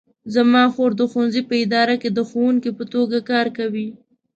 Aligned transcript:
زما 0.35 0.63
خور 0.73 0.91
د 0.97 1.01
ښوونځي 1.11 1.41
په 1.49 1.55
اداره 1.63 1.95
کې 2.01 2.09
د 2.11 2.19
ښوونکې 2.29 2.71
په 2.77 2.83
توګه 2.93 3.17
کار 3.31 3.47
کوي 3.57 3.87